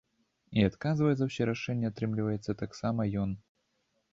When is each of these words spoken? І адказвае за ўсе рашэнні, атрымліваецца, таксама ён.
І 0.61 0.63
адказвае 0.69 1.11
за 1.19 1.27
ўсе 1.29 1.43
рашэнні, 1.51 1.91
атрымліваецца, 1.91 2.59
таксама 2.65 3.01
ён. 3.27 3.37